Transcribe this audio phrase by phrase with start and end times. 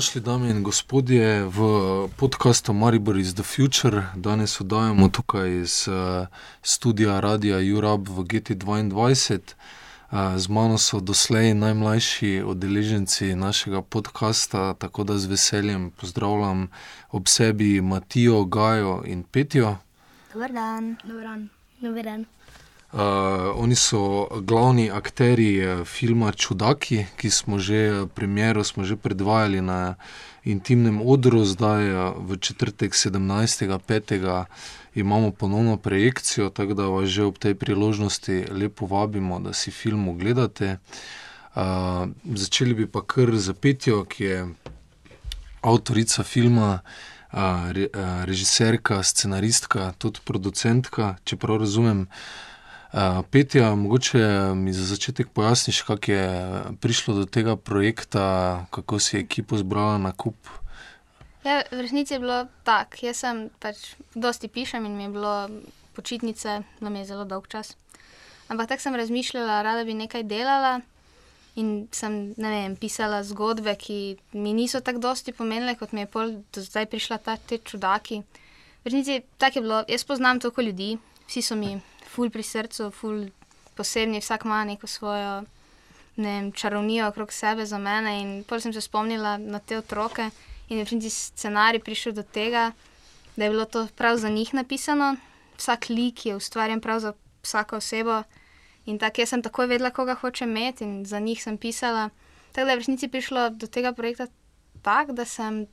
[0.00, 1.58] Dobrodošli, dame in gospodje, v
[2.16, 4.02] podkastu Maribor is the Future.
[4.16, 6.26] Danes oddajamo tukaj iz uh,
[6.62, 8.96] studia Radia Jurab v GT2.
[8.96, 16.68] Uh, z mano so doslej najmlajši udeleženci našega podcasta, tako da z veseljem pozdravljam
[17.10, 19.76] ob sebi Matijo, Gajo in Petijo.
[20.32, 20.96] Dober dan.
[21.04, 21.48] Dober dan.
[21.80, 22.24] Dober dan.
[22.92, 22.98] Uh,
[23.54, 29.94] oni so glavni akteri eh, filma Čudaki, ki smo že premiero smo že predvajali na
[30.42, 34.44] intimnem odru, zdaj eh, v četrtek 17.5.
[34.94, 40.08] imamo ponovno projekcijo, tako da vas že ob tej priložnosti lepo vabimo, da si film
[40.08, 40.78] ogledate.
[41.54, 44.48] Uh, začeli bi pa kar z Petijo, ki je
[45.62, 46.80] avtorica filma.
[47.32, 52.08] Uh, re, uh, režiserka, scenaristka, tudi producentka, če prav razumem.
[53.30, 54.18] Petja, mogoče
[54.54, 60.12] mi za začetek pojasniš, kako je prišlo do tega projekta, kako si ekipo zbrala na
[60.12, 60.36] kup.
[61.44, 63.06] Ja, v resnici je bilo tako.
[63.06, 65.34] Jaz sem pač dosti pišem in mi je bilo
[65.94, 67.76] počitnice, nam je zelo dolg čas.
[68.48, 70.80] Ampak tako sem razmišljala, rada bi nekaj delala
[71.54, 76.34] in sem vem, pisala zgodbe, ki mi niso tako dosti pomenile, kot mi je pol
[76.52, 78.22] do zdaj prišla ta te čudaki.
[78.82, 81.78] V resnici tako je bilo, jaz poznam toliko ljudi, vsi so mi
[82.10, 83.28] ful pri srcu, ful
[83.78, 85.42] posebni, vsak ima neko svojo
[86.16, 88.20] ne vem, čarovnijo okrog sebe za mene.
[88.20, 90.30] In potem sem se spomnila na te otroke
[90.68, 92.72] in je pri scenariju prišel do tega,
[93.36, 95.16] da je bilo to prav za njih napisano.
[95.56, 97.12] Vsak lik je ustvarjen prav za
[97.42, 98.22] vsako osebo.
[98.86, 102.10] In tako jaz sem takoj vedela, koga hoče imeti, in za njih sem pisala.
[102.52, 104.26] Tako da je v resnici prišlo do tega projekta
[104.82, 105.66] tako, da sem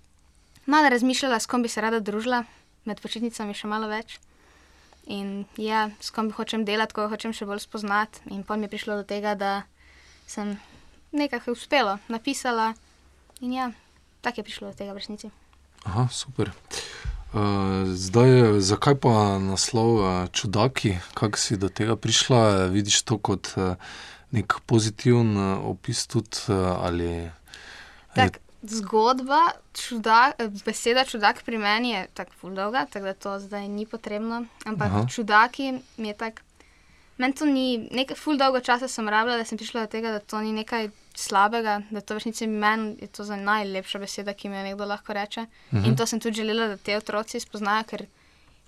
[0.65, 2.43] malo razmišljala, s kom bi se rada družila,
[2.85, 4.19] med počitnicami še malo več.
[5.07, 8.19] In ja, s kom hočem delati, ko hočem še bolj spoznati.
[8.27, 9.63] In potem je prišlo do tega, da
[10.27, 10.57] sem
[11.15, 12.73] nekaj uspela, napisala.
[13.39, 13.71] In ja,
[14.21, 15.31] tako je prišlo do tega v resnici.
[15.87, 16.51] Aha, super.
[17.31, 22.67] Uh, zdaj, zakaj pa naslov uh, Čudaki, kako si do tega prišla?
[22.71, 23.79] Vidiš to kot uh,
[24.35, 27.31] nek pozitiven uh, opis tudi uh, ali?
[28.15, 30.31] Tak, zgodba, čuda,
[30.65, 34.45] beseda čudak pri meni je tako fuldolga, tako da to zdaj ni potrebno.
[34.65, 35.05] Ampak Aha.
[35.07, 36.41] čudaki mi je tako.
[37.17, 40.41] Meni to ni, nekaj fuldolgo časa sem rabila, da sem prišla do tega, da to
[40.41, 44.63] ni nekaj slabega, da to vršnice meni je to za najlepša beseda, ki mi jo
[44.63, 45.41] nekdo lahko reče.
[45.41, 45.87] Uh -huh.
[45.87, 48.05] In to sem tudi želela, da te otroci spoznajo, ker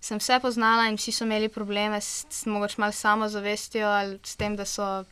[0.02, 4.36] sem vse poznala in vsi so imeli probleme s, s mogoče malo samozavestjo ali s
[4.36, 5.04] tem, da so,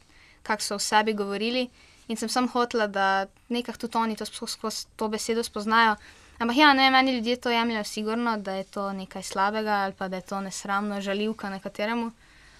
[0.44, 1.70] kako so v sebi govorili.
[2.08, 5.96] In sem samo hotela, da nekako tudi oni to skozi to besedo spoznajo.
[6.40, 9.94] Ampak ja, ne vem, meni ljudje to jemljajo sigurno, da je to nekaj slabega ali
[9.94, 12.12] pa da je to nesramno, žaljivka nekateremu.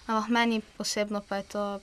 [0.06, 1.80] Ampak meni osebno pa je to.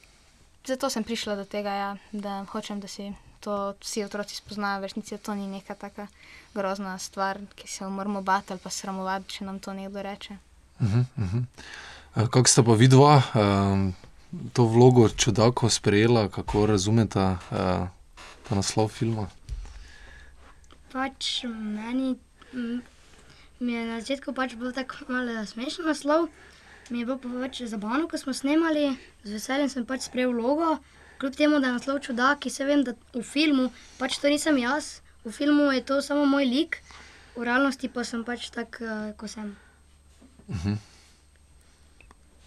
[0.65, 4.81] Zato sem prišla do tega, ja, da hočem, da si to vsi otroci spoznajo.
[4.81, 6.07] Resnici to ni neka taka
[6.53, 10.37] grozna stvar, ki se jo moramo bati ali pa sramovati, če nam to nekdo reče.
[10.79, 11.43] Uh -huh, uh -huh.
[12.29, 13.21] Kako sta pa vidva?
[13.35, 13.93] Um
[14.53, 17.37] to vlogo čudako sprejela, kako razumete uh,
[18.49, 19.27] ta naslov filma?
[20.91, 22.15] Pač meni
[23.59, 26.27] mi je na začetku pač bil tako malo smešen naslov.
[26.89, 28.93] Mi je bilo pa več zabavno, ko smo snemali,
[29.23, 30.77] z veseljem sem pač sprejel vlogo.
[31.17, 34.59] Kljub temu, da je naslov čudak, ki se vem, da v filmu pač to nisem
[34.59, 36.81] jaz, v filmu je to samo moj lik,
[37.35, 39.55] v realnosti pa sem pač tak, uh, kot sem.
[40.47, 40.55] Uh.
[40.65, 40.77] -huh.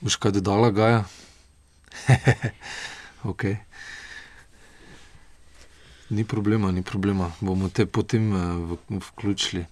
[0.01, 1.05] Boš kaj dodala, Gaja?
[3.31, 3.45] ok.
[6.11, 9.67] Ni problema, ni problema, bomo te potem uh, vključili.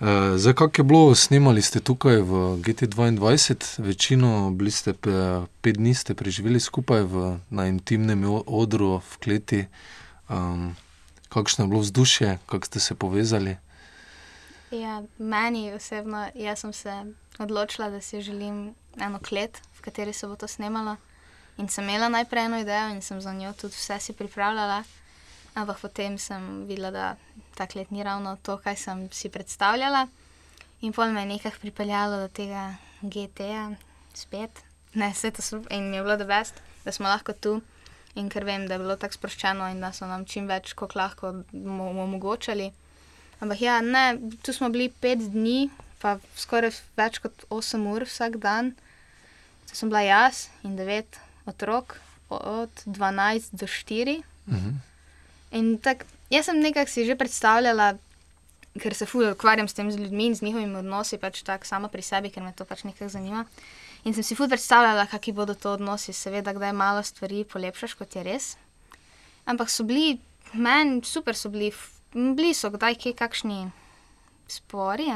[0.00, 5.76] Uh, zdaj, kako je bilo, snimali ste tukaj v GT2, večino, bili ste pe, pet
[5.76, 9.66] dni, ste preživeli skupaj v, na intimnem odru v kleti.
[10.28, 10.74] Um,
[11.28, 13.56] kakšno je bilo vzdušje, kako ste se povezali?
[14.70, 17.04] Ja, meni osebno, jaz sem se
[17.38, 20.96] odločila, da si želim eno klet, v kateri se bo to snemalo.
[21.58, 24.84] In sem imela najprej eno idejo in sem za njo tudi vse si pripravljala.
[25.54, 27.16] Ampak potem sem videla, da
[27.54, 30.06] ta klet ni ravno to, kar sem si predstavljala.
[30.80, 33.74] In pol me je nekaj pripeljalo do tega GT-ja,
[34.14, 34.62] spet,
[34.94, 35.72] ne, vse to super.
[35.74, 37.60] In mi je bilo da best, da smo lahko tu.
[38.14, 40.94] In ker vem, da je bilo tako sproščeno in da so nam čim več, kot
[40.94, 42.70] lahko, omogočali.
[43.42, 45.70] Ampak ja, ne, tu smo bili pet dni,
[46.00, 48.72] pa skoraj več kot 8 ur vsak dan.
[49.70, 51.98] To sem bila jaz in 9 otrok,
[52.28, 54.22] od 12 do 4.
[54.48, 54.70] Mhm.
[55.52, 57.98] In tako, jaz sem nekaj si že predstavljala,
[58.80, 61.88] ker se fulj ukvarjam s tem z ljudmi in z njihovimi odnosi, pač tako sama
[61.88, 63.44] pri sebi, ker me to pač nekaj zanima.
[64.04, 68.16] In sem si fulj predstavljala, kakšni bodo to odnosi, seveda, kdaj malo stvari polepšaš, kot
[68.16, 68.56] je res.
[69.44, 70.18] Ampak so bili
[70.52, 71.72] meni super so bili,
[72.12, 73.70] bili so kdaj kje kakšni
[74.48, 75.06] spori,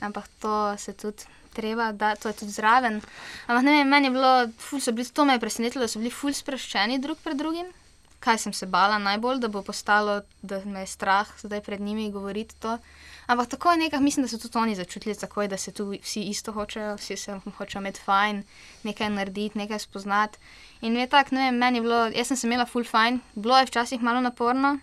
[0.00, 1.24] ampak to se tudi
[1.56, 3.00] treba, da to je tudi zraven.
[3.46, 4.32] Ampak ne vem, meni je bilo,
[4.68, 7.72] ful so bili, to me je presenetilo, da so bili ful sproščeni drug pred drugim.
[8.20, 12.10] Kaj sem se bala najbolj, da bo postalo, da me je strah zdaj pred njimi
[12.12, 12.78] govoriti to.
[13.26, 16.22] Ampak tako je nekaj, mislim, da so tudi oni začutili takoj, da se tu vsi
[16.30, 18.42] isto hočejo, vsi se hočejo imeti fajn,
[18.82, 20.38] nekaj narediti, nekaj spoznati.
[20.80, 23.58] In je tako, ne vem, meni je bilo, jaz sem se imela full fajn, bilo
[23.58, 24.78] je včasih malo naporno,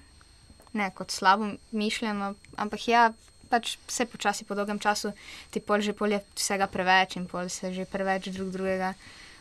[0.74, 3.12] ne kot slabo mišljeno, ampak ja,
[3.54, 5.14] pač vse počasi po dolgem času
[5.54, 8.94] ti pol že pol je vsega preveč in pol se že preveč drug drugega.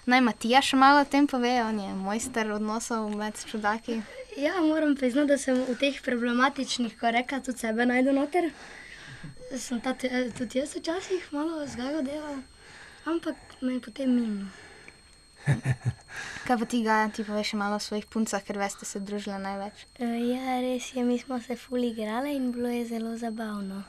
[0.02, 4.00] Naj Matija še malo o tem pove, on je mojster odnosov med čudaki.
[4.34, 8.50] Ja, moram priznati, da sem v teh problematičnih, ko reka, tudi sebe najdu noter.
[9.54, 12.42] Sem ta, tudi jaz včasih malo zgago delal,
[13.06, 14.50] ampak me je potem minilo.
[16.46, 19.86] Kaj pa ti ga, ti poveš malo o svojih puncah, ker veste se družile največ.
[20.02, 23.82] Eh, Ja, res je, mi smo se ful igrali in bilo je zelo zabavno.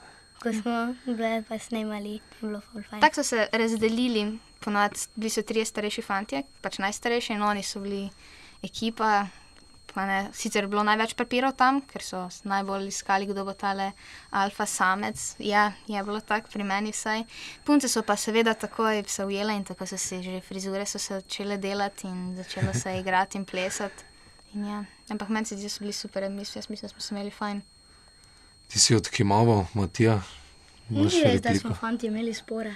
[0.43, 3.01] Ko smo bile pa snemali, je bilo ful fajn.
[3.01, 7.79] Tako so se razdelili, ponad, bili so trije starejši fantje, pač najstarejši in oni so
[7.79, 8.09] bili
[8.63, 9.27] ekipa.
[9.93, 13.91] pa Ne, sicer je bilo največ papirov tam, ker so najbolj iskali, kdo bo tale
[14.31, 15.35] alfa samec.
[15.39, 17.23] Ja, je bilo tako, pri meni vsaj.
[17.63, 21.13] Punce so pa seveda takoj se ujele in tako so se že frizure so se
[21.13, 24.03] začele delati in začelo se igrati in plesati.
[24.53, 27.01] In ja, ampak meni se zdi, da so bili super, mislim, jaz mislim, da smo
[27.01, 27.61] se imeli fajn.
[28.73, 30.21] Ti si odkimaval, Matija.
[30.89, 32.73] Ni Imaš res, da smo fanti imeli spore.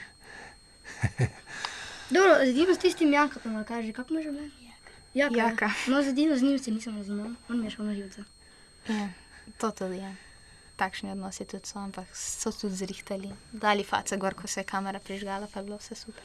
[2.14, 4.50] Dobro, zdaj s tistim Jakobom, kaže, kako mu že ime?
[5.14, 5.36] Jaka.
[5.38, 5.70] Jaka.
[5.88, 8.24] No, zadino z njim se nisem razumel, on mi je šel na živce.
[8.88, 9.10] Ja,
[9.58, 10.16] to tudi je.
[10.76, 13.34] Takšni odnosi tudi so, ampak so tudi zrihtali.
[13.52, 16.24] Dali face gor, ko se je kamera prižgala, pa je bilo vse super.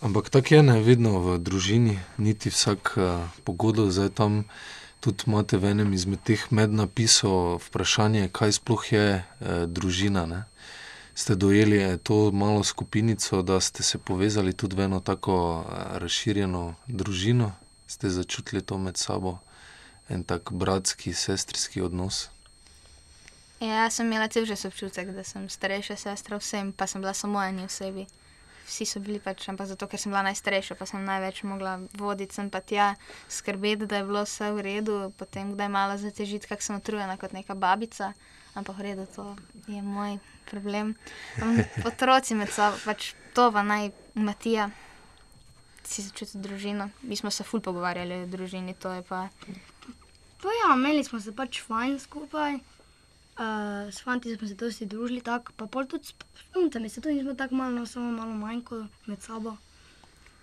[0.00, 4.44] Ampak tako je ne vedno v družini, niti vsak uh, pogodil, zdaj tam
[5.00, 10.26] tudi imate v enem izmed teh mednapisov vprašanje, kaj sploh je uh, družina.
[10.26, 10.40] Ne?
[11.14, 15.98] Ste dojeli eh, to malo skupinico, da ste se povezali tudi v eno tako uh,
[15.98, 17.52] razširjeno družino,
[17.86, 19.38] ste začutili to med sabo,
[20.08, 22.28] en tak bratski, sestrski odnos.
[23.60, 27.42] Ja, sem imela cel čas občutek, da sem starejša sestra vsem, pa sem bila samo
[27.42, 28.06] eni osebi.
[28.68, 32.36] Vsi so bili pač, ampak zato, ker sem bila najstarejša, pa sem največ mogla voditi,
[32.36, 32.92] sem pa tja
[33.32, 37.32] skrbeti, da je bilo vse v redu, potem kdaj malo zatežiti, kak sem utrujena kot
[37.32, 38.12] neka babica,
[38.52, 39.24] ampak v redu, to
[39.72, 40.20] je moj
[40.50, 40.92] problem.
[41.88, 44.68] Otroci med sabo, pač to pa naj Matija
[45.88, 46.90] si začuti družino.
[47.02, 49.28] Mi smo se ful pogovarjali o družini, to je pa.
[50.42, 52.60] Pa ja, imeli smo se pač fajn skupaj.
[53.38, 53.44] Uh,
[53.94, 56.14] s fanti smo se dosti družili, tako pa pol tudi s
[56.52, 59.56] puncami se tudi nismo tako malo, no, samo malo manj kot med sabo.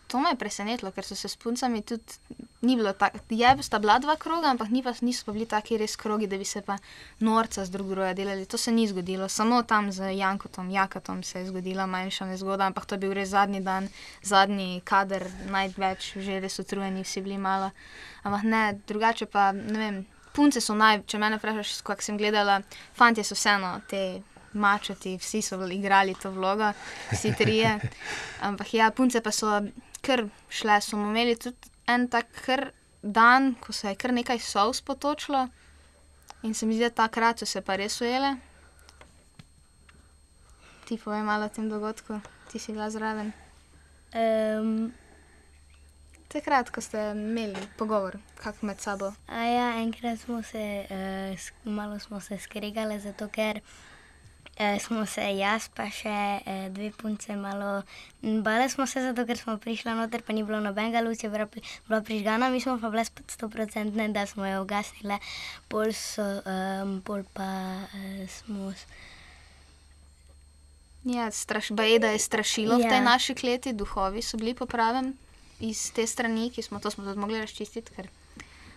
[0.07, 2.13] To me je presenetilo, ker so se s puncami tudi
[2.61, 3.19] ni bilo tako.
[3.29, 6.37] Je sta bila dva kroga, ampak ni pa, niso pa bili taki res krogi, da
[6.37, 6.77] bi se pa
[7.19, 8.45] norca z drug druga delali.
[8.45, 9.27] To se ni zgodilo.
[9.29, 13.29] Samo tam z Jankotom, Jakatom se je zgodila manjša nezgoda, ampak to je bil res
[13.29, 13.89] zadnji dan,
[14.23, 17.71] zadnji kader, največ, že res utrujeni, vsi bili malo.
[18.23, 20.05] Ampak ne, drugače pa ne vem.
[20.35, 22.59] Punce so naj, če me vprašaš, kako sem gledala,
[22.97, 24.21] fantje so vseeno te
[24.55, 26.71] mačoti, vsi so igrali to vlogo,
[27.11, 27.77] vsi trije.
[28.47, 29.51] Ampak ja, punce pa so
[30.05, 34.81] kar šle, smo imeli tudi en tak kar dan, ko se je kar nekaj sous
[34.81, 35.47] potočilo
[36.43, 38.35] in se mi zdi, da takrat so se pa res ujele.
[40.85, 42.19] Ti povej malo o tem dogodku,
[42.51, 43.33] ti si bila zraven.
[44.13, 44.93] Um,
[46.35, 49.13] Takrat, ko ste imeli pogovor, kako med sabo.
[49.27, 53.61] a ja, enkrat smo se, uh, malo smo se skregale, zato ker
[54.59, 56.11] uh, smo se jaz pa še
[56.43, 57.83] uh, dve punce malo
[58.21, 61.47] bale smo se, zato ker smo prišla noter, pa ni bilo nobenega luč, je bila,
[61.47, 65.19] pri- bila prižgana, mi smo pa bile stoprocentne, da smo jo ugasnile,
[65.71, 67.47] pol, so, um, pol pa
[67.87, 68.73] uh, smo
[71.05, 72.87] Ja, straš, Bajeda je strašilo ja.
[72.87, 73.03] v tej Ja.
[73.03, 75.13] naši kleti, duhovi so bili po pravem
[75.59, 77.93] iz te strani, ki smo to smo tudi mogli razčistiti.
[77.95, 78.09] Ker...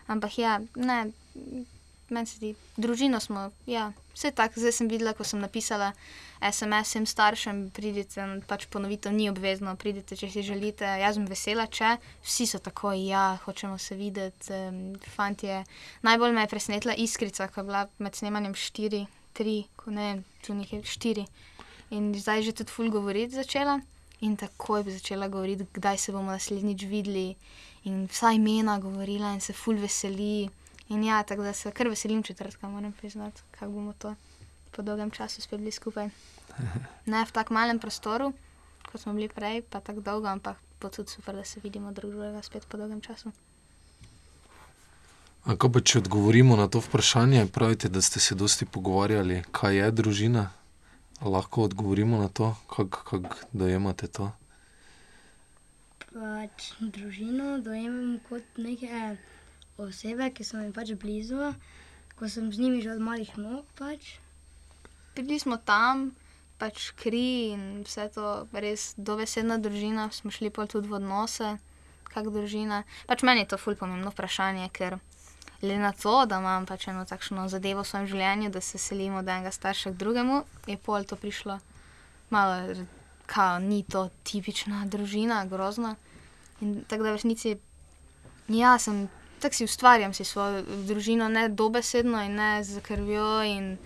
[0.07, 0.99] Ampak ja, ne,
[2.09, 5.93] meni se zdi, družino smo, ja, vse tako, zdaj sem videla, ko sem napisala
[6.41, 10.87] SMS vsem staršem, pridite, pač ponovitev ni obvezno, pridite, če si želite.
[11.03, 14.81] Jaz sem vesela, če vsi so tako, ja, hočemo se videti, um,
[15.17, 15.65] fantje.
[16.07, 19.05] Najbolj me je presenetila iskrica, ko je bila med snemanjem štiri,
[19.35, 21.27] tri, ko ne tu nekaj štiri.
[21.91, 23.81] In zdaj je že tudi ful govoriti začela.
[24.21, 27.35] In takoj bi začela govoriti, kdaj se bomo naslednjič videli.
[27.85, 30.49] In vsa imena govorila in se ful veseli.
[30.89, 34.15] In ja, tako da se kar veselim četrtka, moram priznati, kako bomo to
[34.71, 36.09] po dolgem času spet bili skupaj.
[37.07, 38.33] Ne v tako malem prostoru,
[38.93, 42.11] kot smo bili prej, pa tako dolgo, ampak bo tudi super, da se vidimo drug
[42.11, 43.33] drugega spet po dolgem času.
[45.45, 49.77] A Kaj pa, če odgovorimo na to vprašanje, pravite, da ste se dosti pogovarjali, kaj
[49.77, 50.51] je družina?
[51.21, 54.31] Lahko odgovorimo na to, kako kak dojemate to?
[56.15, 59.17] Pač družino dojemam kot neke
[59.79, 61.51] osebe, ki so mi pač blizu,
[62.15, 63.67] ko sem z njimi že od malih nog.
[63.75, 64.19] Pač.
[65.19, 66.15] Bili smo tam,
[66.63, 71.59] pač kri in vse to, res dobesedna družina, smo šli pol tudi v odnose,
[72.07, 72.85] kak družina.
[73.11, 75.03] Pač meni je to ful pomembno vprašanje, ker
[75.61, 79.17] glede na to, da imam pač eno takšno zadevo v svojem življenju, da se selim
[79.19, 81.59] od enega starša k drugemu, je pol to prišlo
[82.31, 82.85] malo,
[83.27, 85.97] kao ni to tipična družina, grozna.
[86.61, 87.57] In tako da v resnici,
[88.49, 89.09] ja, sem,
[89.41, 93.77] tako si ustvarjam si svojo družino, ne dobesedno in ne z krvjo in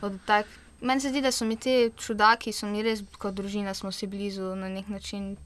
[0.00, 0.46] od tak.
[0.80, 4.06] Meni se zdi, da so mi ti čudaki, so mi res kot družina, smo si
[4.06, 5.36] blizu na nek način,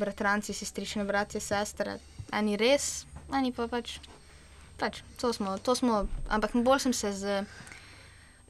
[0.00, 1.98] bratranci, sestrične, bratje, sestre.
[2.32, 3.04] Eni res,
[3.36, 3.98] eni pa pač,
[4.80, 7.44] pač to smo, to smo, ampak bolj sem se z,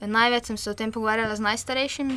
[0.01, 2.17] največ sem se o tem pogovarjala z najstarejšim,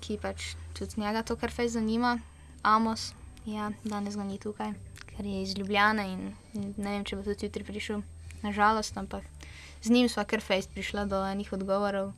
[0.00, 2.18] ki pač tudi njega to kar fejs zanima,
[2.66, 3.12] Amos,
[3.46, 4.72] ja, danes ga ni tukaj,
[5.12, 6.22] ker je iz Ljubljane in
[6.54, 8.02] ne vem, če bo tudi jutri prišel,
[8.42, 9.26] nažalost, ampak
[9.82, 12.12] z njim sva kar fejs prišla do enih odgovorov.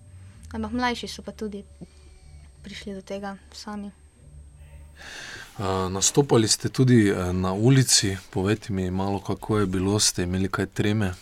[0.56, 1.64] Ampak mlajši so pa tudi
[2.64, 3.92] prišli do tega sami.
[5.58, 10.66] Nastopali ste tudi eh, na ulici, povejte mi malo, kako je bilo, ste imeli kaj
[10.66, 11.14] treme?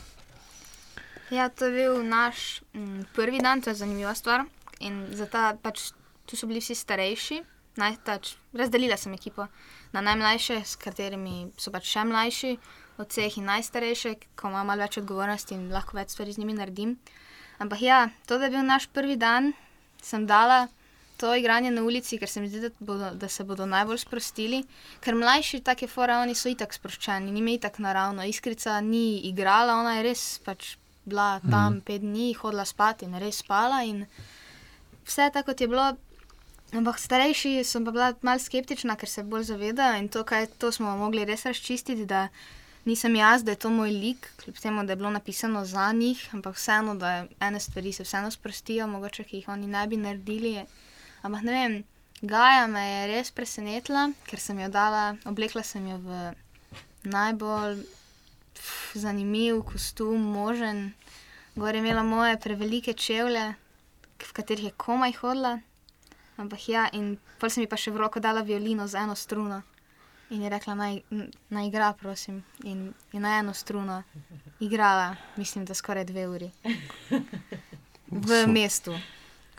[1.31, 4.45] Ja, to je bil naš m, prvi dan, to je zanimiva stvar.
[4.81, 5.91] In ta, pač,
[6.29, 7.41] tu so bili vsi starejši,
[7.81, 9.49] naj, tač, razdelila sem ekipo
[9.97, 12.53] na najmlajše, s katerimi so pač še mlajši
[13.01, 16.61] od vseh in najstarejše, ko imam malo več odgovornosti in lahko več stvari z njimi
[16.61, 16.99] naredim.
[17.57, 19.55] Ampak ja, to, je bil naš prvi dan,
[20.03, 20.67] sem dala
[21.17, 24.63] to igranje na ulici, ker se mi zdi, da, bodo, da se bodo najbolj sprostili.
[25.01, 28.25] Ker mlajši, take fore, oni so itak sproščeni, njim je itak naravno.
[28.25, 33.41] Iskrica ni igrala, ona je res pač bila tam pet dni, hodila spat in res
[33.45, 33.85] spala.
[33.85, 34.05] In
[35.07, 35.95] vse tako je bilo.
[36.75, 40.73] Ampak starejši sem pa bila malo skeptična, ker se bolj zavedajo in to, kaj to
[40.75, 42.27] smo mogli res razčistiti, da
[42.85, 46.29] nisem jaz, da je to moj lik, kljub temu, da je bilo napisano za njih,
[46.35, 50.67] ampak vseeno, da ene stvari se vseeno sprostijo, mogoče jih oni ne bi naredili.
[51.27, 51.77] Ampak ne vem,
[52.23, 56.21] Gaja me je res presenetila, ker sem jo dala, oblekla sem jo v
[57.13, 57.83] najbolj
[58.57, 60.95] pf, zanimiv kostum, možen.
[61.57, 63.45] Gor je imela moje prevelike čevlje,
[64.23, 65.59] v katerih je komaj hodila.
[66.41, 69.61] Ampak ja, in pol sem ji pa še v roko dala violino z eno struno.
[70.31, 71.03] In je rekla, naj,
[71.53, 72.41] naj igra, prosim.
[72.65, 74.03] In je na eno struno
[74.61, 76.51] igrala, mislim, da skoraj dve uri.
[78.11, 78.97] V mestu.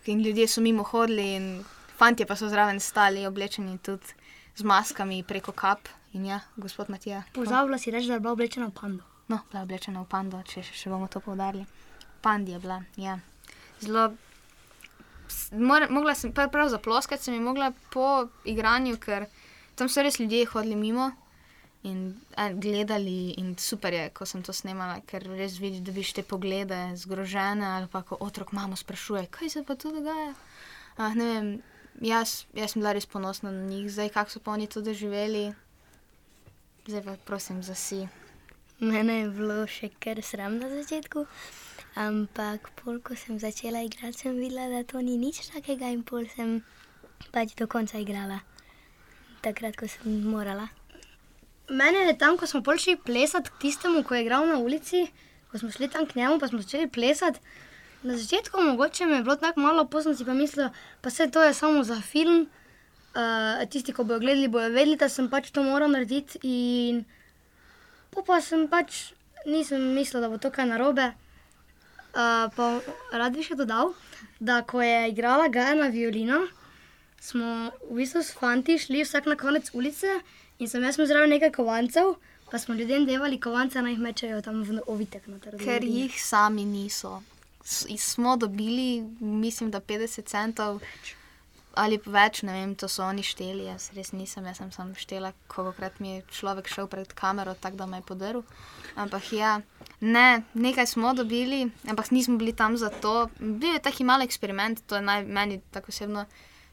[0.08, 1.64] In ljudje so mimo hodili, in
[1.98, 4.16] fantje pa so zraven stali, oblečeni tudi
[4.56, 5.90] z maskami preko kap.
[6.14, 7.24] In ja, gospod Matija.
[7.34, 9.04] Pozabila si reči, da je bila oblečena v pando.
[9.28, 11.66] No, bila je oblečena v pando, če še, še bomo to poudarili.
[12.24, 13.20] Pandi je bila, ja.
[13.84, 14.14] Zelo.
[15.52, 19.28] Mora, mogla sem, prav, zaploskati sem ji mogla po igranju, ker
[19.76, 21.12] tam so res ljudje hodili mimo
[21.84, 22.15] in
[22.53, 23.34] gledali.
[23.38, 27.65] In super je, ko sem to snemala, ker res vidiš, da vidiš te poglede, zgrožene
[27.65, 30.34] ali pa ko otrok mamo sprašuje, kaj se pa tu dogaja.
[30.98, 31.50] Ah, ne vem,
[32.01, 35.53] jaz, jaz sem bila res ponosna na njih, zdaj kako so pa oni to doživeli.
[36.88, 38.07] Zdaj pa prosim za si.
[38.79, 41.25] Mene je bilo še kar sram na začetku,
[41.98, 46.29] ampak pol, ko sem začela igrati, sem videla, da to ni nič takega in pol
[46.36, 46.62] sem
[47.34, 48.43] pač do konca igrala.
[49.41, 50.69] Takrat, ko sem morala.
[51.69, 55.07] Mene je tam, ko smo pol šli plesati k tistemu, ko je igral na ulici,
[55.51, 57.39] ko smo šli tam k njemu, pa smo začeli plesati.
[58.03, 60.69] Na začetku mogoče mi je bilo tako malo, sem si pa mislila,
[61.01, 62.47] pa se to je samo za film.
[63.17, 66.39] Uh, tisti, ko bodo gledali, bodo vedeli, da sem pač to moral narediti.
[66.43, 67.03] In
[68.12, 69.12] po pa sem pač
[69.45, 71.12] nisem mislila, da bo to kaj narobe.
[72.13, 72.79] Uh, pa
[73.12, 73.91] rad bi še dodal,
[74.39, 76.45] da ko je igrala Gaja na violino,
[77.19, 77.45] smo
[77.83, 80.07] v bistvu s fanti šli vsak na konec ulice
[80.59, 82.15] in sem jaz imel zraven nekaj kovancev,
[82.47, 85.24] pa smo ljudem devali kovance, naj jih mečejo tam v ovitek.
[85.41, 85.57] Trgu.
[85.59, 87.21] Ker jih sami niso.
[87.63, 90.79] S- Smo dobili, mislim, da 50 centov
[91.75, 93.65] ali pa več, ne vem, to so oni šteli.
[93.65, 97.77] Jaz res nisem, jaz sem samo štela, kolikokrat mi je človek šel pred kamero, tako
[97.77, 98.41] da me je podaril.
[98.95, 99.51] Ampak ja,
[100.01, 100.24] ne,
[100.55, 103.29] nekaj smo dobili, ampak nismo bili tam zato.
[103.38, 106.25] Bil je taki mali eksperiment, to je naj, meni tako osebno.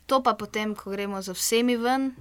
[0.06, 2.12] To pa potem, ko gremo z vsemi ven,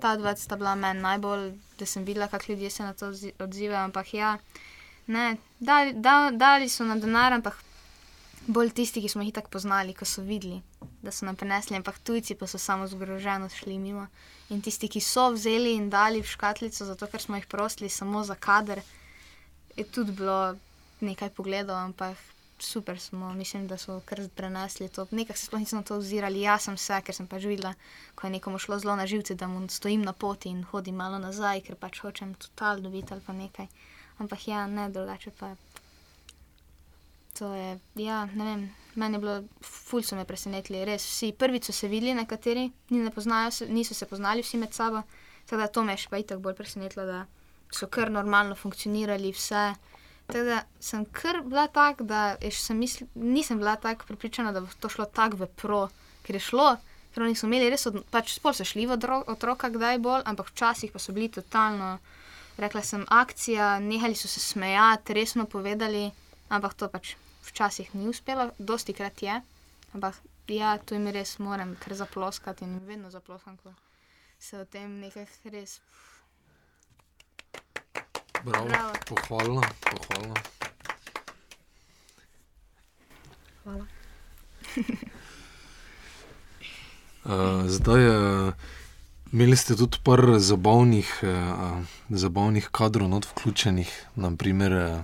[0.00, 3.32] ta dva sta bila meni najbolj, da sem videla, kako ljudje se na to odzi-
[3.38, 3.84] odzivajo.
[3.84, 4.38] Ampak ja,
[5.06, 7.58] ne, dali, da, dali so nam denar, ampak
[8.46, 10.62] bolj tisti, ki smo jih tako poznali, ko so videli,
[11.02, 14.06] da so nam prinesli, ampak tujci pa so samo zgroženo šli mimo.
[14.50, 18.24] In tisti, ki so vzeli in dali v škatlico, zato ker smo jih prosili samo
[18.24, 18.82] za kader,
[19.76, 20.56] je tudi bilo
[21.00, 22.18] nekaj pogledov, ampak
[22.62, 25.06] super smo, mislim, da so kar prenesli to.
[25.10, 27.74] Nekaj se sploh nisem na to ozirali, jaz sem vse, ker sem pač videla,
[28.14, 31.18] ko je nekomu šlo zelo na živce, da mu stojim na poti in hodim malo
[31.18, 33.68] nazaj, ker pač hočem total dobiti ali pa nekaj.
[34.22, 35.54] Ampak ja, ne drugače pa.
[37.38, 38.64] To je, ja, ne vem,
[38.94, 41.32] meni je bilo, ful so me presenetili, res vsi.
[41.32, 45.02] Prvič so se videli, nekateri ni ne poznajo, se, niso se poznali vsi med sabo,
[45.46, 47.24] tako da to me je še pa itak bolj presenetilo, da
[47.72, 49.72] so kar normalno funkcionirali vse.
[50.32, 54.68] Tako da sem kar bila tak, da sem misl, nisem bila tako pripričana, da bo
[54.80, 55.82] to šlo tako v pro,
[56.24, 56.68] ker je šlo,
[57.12, 58.96] ker oni so imeli res, od, pač spol so šli v
[59.28, 61.98] otroka kdaj bolj, ampak včasih pa so bili totalno,
[62.56, 66.08] rekla sem, akcija, nehali so se smejati, resno povedali,
[66.48, 67.14] ampak to pač
[67.50, 69.40] včasih ni uspelo, dosti krat je,
[69.92, 70.16] ampak
[70.48, 73.72] ja, to jim res moram, ker zaploskati in vedno zaploskam, ko
[74.38, 75.80] se o tem nekaj res.
[78.44, 78.92] Bravo, Bravo.
[79.08, 80.34] pohvalno, pohvalno.
[83.64, 83.86] Hvala.
[87.24, 88.54] Uh, zdaj, uh,
[89.32, 95.00] imeli ste tudi par zabavnih, uh, zabavnih kadrov, not vključenih, naprimer uh,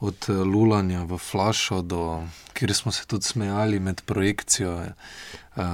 [0.00, 2.22] od lulanja v flašo, do,
[2.52, 5.64] kjer smo se tudi smejali med projekcijo uh,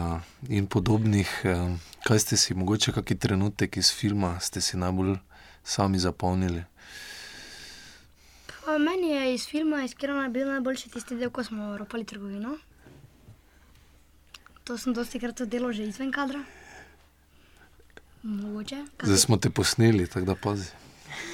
[0.48, 1.42] in podobnih.
[1.44, 1.74] Uh,
[2.06, 5.16] kaj ste si, mogoče kakšen trenutek iz filma, ste si najbolj
[5.64, 6.62] sami zapomnili?
[8.64, 12.56] Pa meni je iz filma iskreno bil najboljši tisti del, ko smo ropali trgovino.
[14.64, 16.40] To sem dosti krat delal že izven kadra.
[18.22, 18.84] Mogoče.
[19.02, 20.70] Zdaj smo te posneli, tako da pazi.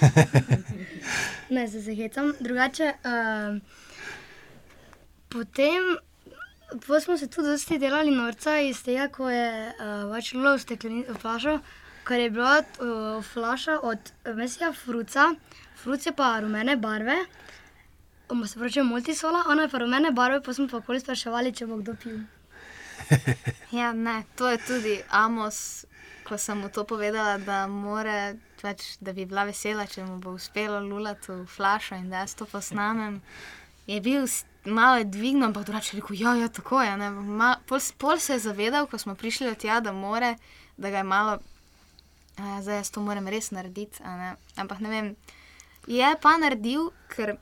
[1.50, 2.32] Ne, zdaj se hecam.
[2.40, 3.58] Drugače, uh,
[5.28, 5.96] potem
[6.86, 10.62] po smo se tudi dosti delali norca iz tega, ko je uh, pač lula v
[10.62, 11.56] steklenico flašo,
[12.06, 15.32] ker je bila uh, flaša od mesija fruca,
[15.82, 17.16] fruc je pa rumene barve.
[18.30, 21.66] Um, se pravi, multisola, ona je pa rumene barve, pa smo pa okoli spraševali, če
[21.66, 22.20] bo kdo pil.
[23.78, 25.86] Ja, ne, to je tudi Amos,
[26.26, 30.34] ko sem mu to povedala, da, more, pač, da bi bila vesela, če mu bo
[30.38, 33.20] uspelo lulati v flašo in da jaz to posnamem.
[33.86, 34.26] Je bil
[34.64, 36.96] malo je dvignil, ampak drugače rekel, ja, ja, tako je.
[36.96, 40.36] ne." Ma, Pol, pol se je zavedal, ko smo prišli od tja, da more,
[40.76, 41.38] da ga je malo,
[42.36, 44.02] a, zdaj jaz to moram res narediti.
[44.02, 44.36] Ne?
[44.56, 45.16] Ampak ne vem,
[45.86, 47.36] je pa naredil, ker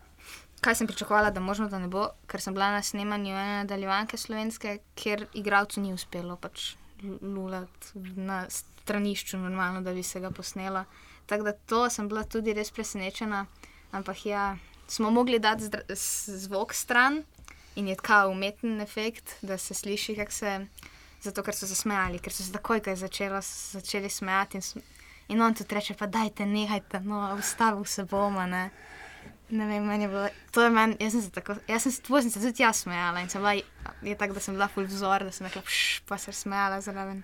[0.60, 4.16] kaj sem pričakovala, da možno da ne bo, ker sem bila na snemanju ene nadaljevanke
[4.16, 10.30] slovenske, kjer igralcu ni uspelo pač l- lulati na stranišču, normalno, da bi se ga
[10.30, 10.84] posnela.
[11.26, 13.46] Tako da to sem bila tudi res presenečena,
[13.92, 14.56] ampak ja,
[14.88, 17.22] smo mogli dati zvok stran
[17.76, 20.66] in je tako umeten efekt, da se sliši, kako se.
[21.20, 24.56] Zato, ker so se smejali, ker so se takoj, ko je začela, začeli smejati.
[24.56, 24.82] In,
[25.28, 28.46] in on tudi reče, pa dajte, nehajte, no, ustavil se bomo.
[28.46, 28.70] Ne.
[29.50, 32.02] Ne vem, meni je bilo, to je meni, jaz sem se tako, jaz sem se,
[32.04, 33.54] tvoj sem se tudi jaz smejala in sem bila,
[34.04, 37.22] je tako, da sem bila full vzor, da sem rekla, pš, pa se smejala zraven.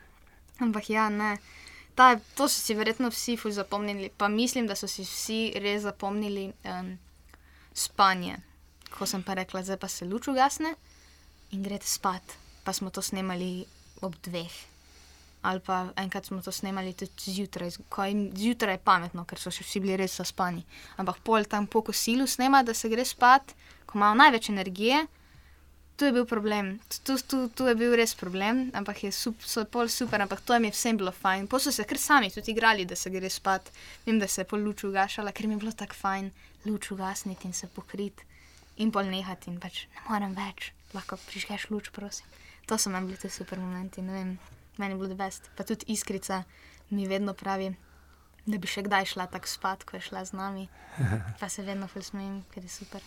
[0.64, 1.34] Ampak ja, ne.
[1.94, 5.84] Ta, to so si verjetno vsi full zapomnili, pa mislim, da so si vsi res
[5.84, 6.94] zapomnili um,
[7.74, 8.40] spanje.
[8.94, 10.74] Ko sem pa rekla, zdaj pa se luč ugasne
[11.52, 13.66] in greste spat, pa smo to snemali
[14.00, 14.73] ob dveh.
[15.44, 19.66] Ali pa enkrat smo to snemali tudi zjutraj, ko je zjutraj pametno, ker so še
[19.66, 20.64] vsi bili res zaspani.
[20.96, 23.52] Ampak pol tam po kosilu snema, da se gre spat,
[23.84, 25.04] ko ima največ energije.
[25.94, 26.72] Tu je bil problem,
[27.04, 30.56] tu, tu, tu je bil res problem, ampak je sup, so pol super, ampak to
[30.56, 31.46] jim je vsem bilo fajn.
[31.46, 33.70] Pa so se kar sami tudi igrali, da se gre spat.
[34.06, 36.32] Vem, da se je pol luč ugašala, ker mi je bilo tako fajn
[36.64, 38.26] luč ugasniti in se pokriti
[38.76, 42.26] in pol nehati in pač ne morem več, lahko prižgeš luč, prosim.
[42.66, 44.30] To so meni bili ti super momenti, ne vem,
[44.76, 45.50] meni je bilo best.
[45.56, 46.42] Pa tudi iskrica
[46.90, 47.74] mi vedno pravi,
[48.46, 50.68] da bi še kdaj šla tako spat, ko je šla z nami.
[51.40, 53.04] Pa se vedno ful smejim, ker je super.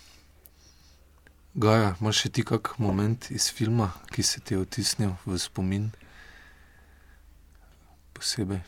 [1.57, 5.87] Gaja, imaš še ti kak moment iz filma, ki se ti je otisnil v spomin?
[8.17, 8.61] Posebej.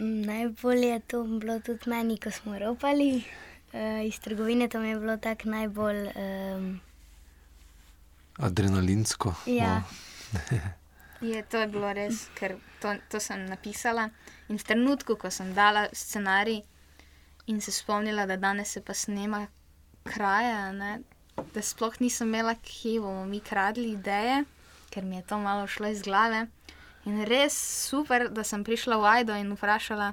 [0.00, 3.24] Mm, Najbolj je to bilo tudi meni, ko smo ropali.
[3.72, 6.04] Uh, iz trgovine to mi je bilo tako najbolj.
[6.16, 6.68] Um,
[8.40, 9.34] Adrenalinsko.
[9.46, 9.82] Ja.
[11.22, 14.08] Je, to je bilo res, ker to, to sem napisala.
[14.50, 16.64] In v trenutku, ko sem dala scenarij
[17.46, 19.46] in se spomnila, da danes se pa snema
[20.02, 20.98] kraja, ne,
[21.54, 24.42] da sploh nisem imela, kje bomo mi kradli ideje,
[24.90, 26.48] ker mi je to malo šlo iz glave.
[27.06, 30.12] In res super, da sem prišla v Ajdo in vprašala,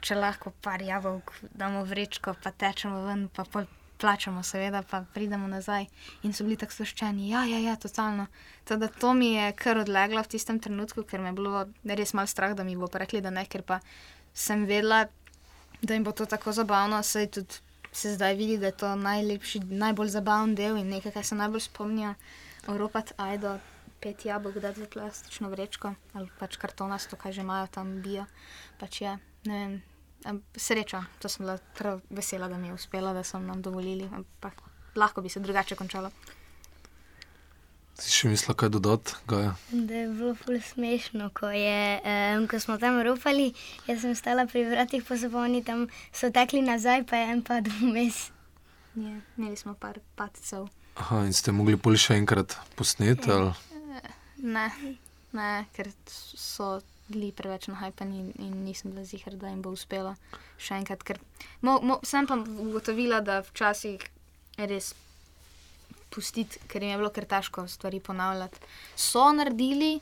[0.00, 5.48] če lahko par jabolk damo vrečko, pa tečemo ven, pa pol plačamo, seveda, pa pridemo
[5.48, 5.86] nazaj.
[6.22, 8.26] In so bili tako sproščeni, ja, ja, ja, totalno.
[8.64, 12.30] Teda to mi je kar odleglo v tistem trenutku, ker me je bilo res malo
[12.30, 13.80] strah, da mi bo rekli, da ne, ker pa
[14.34, 15.06] sem vedela,
[15.82, 19.60] da jim bo to tako zabavno, saj tudi se zdaj vidi, da je to najlepši,
[19.70, 22.14] najbolj zabaven del in nekaj, kar se najbolj spomnijo.
[22.68, 23.58] Evropat, ajdo,
[24.00, 28.26] pet jabolk, da za plastično vrečko ali pač kartonasto, kaj že imajo tam bio.
[28.78, 29.97] Pač je, ne vem, em,
[30.56, 34.62] sreča, to sem bila prav vesela, da mi je uspelo, da so nam dovolili, ampak
[34.96, 36.10] lahko bi se drugače končalo.
[37.98, 39.54] Si še mislila kaj dodati, Gaja?
[39.72, 43.48] Da je bilo ful smešno, ko, je, um, ko smo tam ropali,
[43.88, 47.42] jaz sem stala pri vratih, pa so oni tam so tekli nazaj, pa je en
[47.42, 48.20] padel vmes.
[48.94, 50.68] Je, imeli smo par paticev.
[50.98, 53.30] Aha, in ste mogli pol še enkrat posneti?
[53.34, 53.50] Ali?
[54.46, 54.68] Ne,
[55.34, 56.78] ne, ker so
[57.08, 60.14] bili preveč nahajpani in, in nisem bila zihar, da jim bo uspelo
[60.60, 61.04] še enkrat.
[61.04, 61.20] Ker,
[61.60, 64.04] mo, mo, sem pa ugotovila, da včasih
[64.58, 64.94] res
[66.12, 68.60] pustiti, ker jim je bilo kar težko stvari ponavljati.
[68.96, 69.98] So naredili,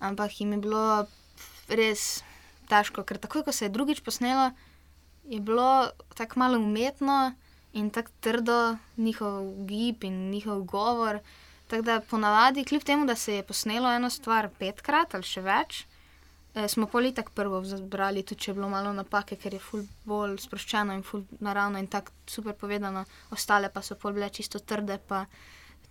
[0.00, 0.86] ampak jim je bilo
[1.68, 2.22] res
[2.70, 4.50] težko, ker takoj, ko se je drugič posnelo,
[5.26, 7.34] je bilo tako malo umetno
[7.76, 11.20] in tako trdo njihov gib in njihov govor.
[11.66, 15.82] Tako da ponavadi, kljub temu, da se je posnelo eno stvar petkrat ali še več,
[16.56, 20.38] eh, smo politik prvo zbrali, tudi če je bilo malo napake, ker je ful bolj
[20.40, 24.98] sproščeno in ful naravno in tako super povedano, ostale pa so pol bile čisto trde,
[24.98, 25.26] pa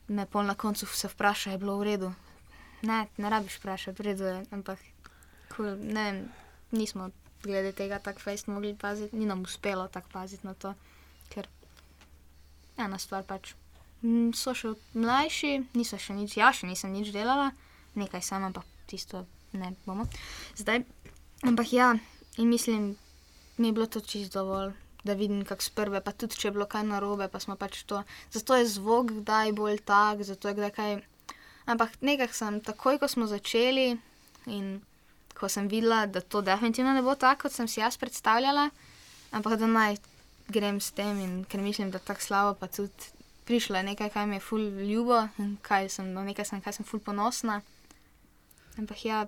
[0.08, 2.14] me pol na koncu se vpraša, je bilo v redu.
[2.82, 4.82] Ne, ne rabiš vprašati, v redu je, ampak
[5.56, 6.26] cool, ne vem,
[6.72, 7.10] nismo
[7.46, 10.74] glede tega tako fejst mogli paziti, ni nam uspelo tako paziti na to,
[11.30, 11.48] ker
[12.78, 13.54] ena stvar pač.
[14.02, 17.52] Mm, So še mlajši, niso še nič, ja, še nisem nič delala,
[17.96, 19.26] nekaj sem, ampak tisto
[19.56, 20.08] ne bomo.
[20.58, 20.84] Zdaj,
[21.44, 21.96] ampak ja,
[22.38, 22.96] in mislim,
[23.58, 26.66] mi je bilo to čisto dovolj, da vidim, kako sprve, pa tudi če je bilo
[26.66, 28.02] kaj narobe, pa smo pač to.
[28.34, 30.98] Zato je zvok kdaj bolj tak, zato je kdaj kaj.
[31.66, 33.96] Ampak nekako sem, takoj ko smo začeli
[34.46, 34.82] in
[35.38, 38.70] ko sem videla, da to definitivno ne bo tako, kot sem si jaz predstavljala,
[39.32, 39.98] ampak da naj
[40.48, 43.14] grem s tem in ker mislim, da tako slabo pa tudi
[43.46, 46.80] prišlo je nekaj, kar mi je ful ljubo in kaj sem, na nekaj sem, kaj
[46.80, 47.62] sem ful ponosna.
[48.78, 49.26] Ampak ja,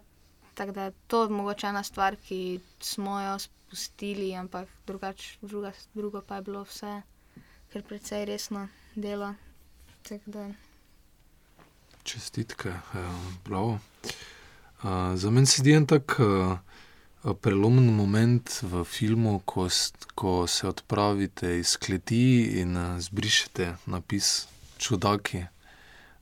[0.58, 6.22] tako da to je mogoče ena stvar, ki smo jo spustili, ampak drugač, druga, drugo
[6.22, 7.02] pa je bilo vse,
[7.72, 9.34] ker precej resno delo.
[12.04, 13.13] Čestitke, eh,
[13.46, 13.80] bravo.
[14.84, 16.58] Uh, za meni se zdi en tak uh,
[17.41, 19.67] prelomen moment v filmu, ko,
[20.15, 25.43] ko se odpravite iz kleti in uh, zbrišete napis Čudaki.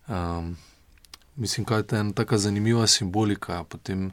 [0.07, 0.55] Um,
[1.35, 3.63] mislim, kaj je ena taka zanimiva simbolika.
[3.63, 4.11] Potem,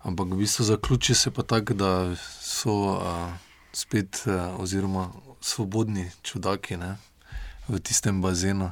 [0.00, 3.32] ampak v bistvu zaključi se pa tako, da so uh,
[3.72, 6.96] spet, uh, oziroma svobodni čudaki ne,
[7.68, 8.70] v tistem bazenu.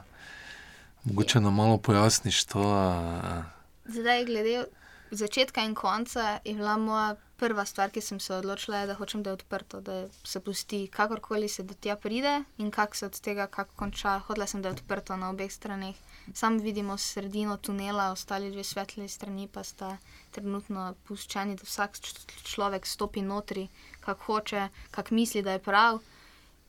[1.04, 2.62] Mogoče nam malo pojasniš to.
[2.62, 3.44] Uh,
[3.84, 4.64] Zdaj, glede
[5.10, 9.22] začetka in konca, je bila moja prva stvar, ki sem se odločila, je, da hočem,
[9.22, 13.20] da je odprto, da se pusti, kakorkoli se do tja pride in kako se od
[13.20, 14.18] tega kako konča.
[14.18, 15.96] Hodila sem, da je odprto na obeh straneh.
[16.32, 19.96] Sam vidimo sredino tunela, ostali dve svetli strani pa sta
[20.30, 22.00] trenutno puščeni, da vsak
[22.42, 23.68] človek stopi notri,
[24.00, 26.00] kako hoče, kako misli, da je prav.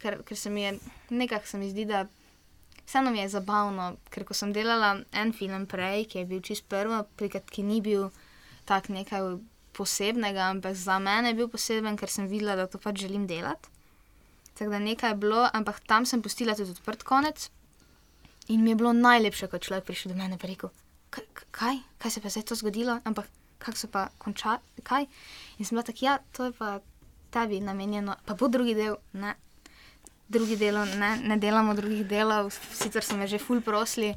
[0.02, 0.78] Ker, ker se mi je,
[1.10, 2.06] nekako se mi zdi, da
[2.86, 6.68] Vseeno mi je zabavno, ker ko sem delala en film prej, ki je bil čist
[6.70, 8.12] prvo, ki ni bil
[8.70, 9.40] tak nekaj
[9.74, 13.74] posebnega, ampak za mene je bil poseben, ker sem videla, da to pač želim delati.
[14.56, 17.50] Tako da nekaj je bilo, ampak tam sem pustila tudi odprt konec.
[18.48, 20.70] In mi je bilo najlepše, ko je človek prišel do mene in rekel,
[21.52, 23.26] "Kaj- kaj, se pa zdaj to zgodilo, ampak
[23.58, 25.06] kako se pa konča, kaj.
[25.58, 26.80] In sem bila tako, ja, to je pa
[27.32, 29.36] tebi namenjeno, pa bo drugi del, ne,
[30.30, 34.14] drugi del, ne, ne delamo drugih delov, sicer so me že ful prosili,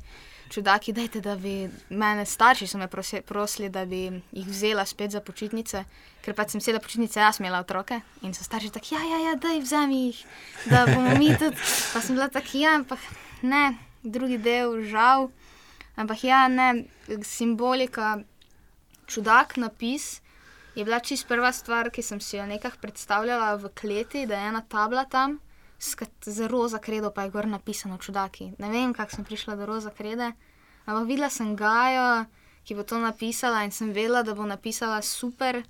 [0.51, 5.11] čudaki, dajte, da bi mene, starši so me prosi, prosili, da bi jih vzela spet
[5.11, 5.85] za počitnice,
[6.25, 9.35] ker pač sem sedela počitnice, jaz imela otroke in so starši tako, ja, ja, ja,
[9.35, 10.25] daj vzemi jih,
[10.71, 11.57] da bomo mi tudi.
[11.93, 12.99] Pa sem bila tako, ja, ampak
[13.43, 15.31] ne, drugi del, žal.
[15.97, 16.85] Ampak ja, ne,
[17.23, 18.19] simbolika,
[19.07, 20.21] čudak napis.
[20.75, 24.49] Je bila čist prva stvar, ki sem si jo nekako predstavljala v kleti, da je
[24.49, 25.41] ena tabla tam,
[25.79, 28.53] z roza kredo pa je gor napisano čudaki.
[28.59, 30.33] Ne vem, kako sem prišla do roza krede,
[30.87, 32.27] ampak videla sem Gajo,
[32.63, 35.63] ki bo to napisala in sem vedela, da bo napisala super.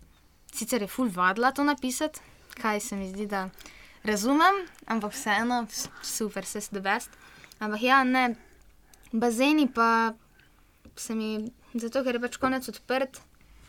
[0.53, 2.21] Sicer je full vadila to napisati,
[2.61, 3.49] kaj se mi zdi, da
[4.05, 5.67] razumem, ampak vseeno,
[6.03, 7.11] super, vse s the best.
[7.59, 8.35] Ampak ja, ne,
[9.13, 10.15] bazeni pa
[10.97, 13.21] se mi, zato ker je pač konec odprt,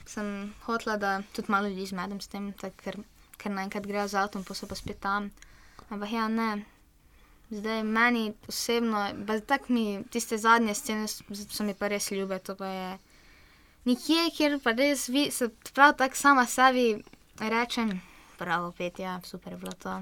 [0.10, 2.98] sem hotela, da tudi malo ljudi zmedem s tem, tak, ker,
[3.38, 5.30] ker naenkrat grejo z avtom, pa so pa spet tam.
[5.90, 6.66] Ampak ja, ne.
[7.50, 9.08] Zdaj meni osebno,
[9.48, 12.90] tako mi tiste zadnje scene so mi pa res ljube, to pa je
[13.90, 17.02] nekje, kjer pa res vi, se prav tako sama sebi
[17.40, 17.96] rečem,
[18.40, 19.98] bravo, pet, ja, super je bilo to.